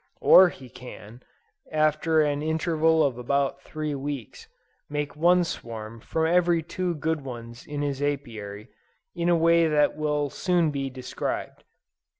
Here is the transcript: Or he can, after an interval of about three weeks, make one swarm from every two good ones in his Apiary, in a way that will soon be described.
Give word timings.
Or 0.19 0.49
he 0.49 0.67
can, 0.67 1.21
after 1.71 2.21
an 2.21 2.41
interval 2.41 3.03
of 3.03 3.19
about 3.19 3.61
three 3.61 3.93
weeks, 3.93 4.47
make 4.89 5.15
one 5.15 5.43
swarm 5.43 5.99
from 5.99 6.25
every 6.25 6.63
two 6.63 6.95
good 6.95 7.21
ones 7.23 7.67
in 7.67 7.83
his 7.83 8.01
Apiary, 8.01 8.69
in 9.13 9.29
a 9.29 9.35
way 9.35 9.67
that 9.67 9.95
will 9.95 10.31
soon 10.31 10.71
be 10.71 10.89
described. 10.89 11.63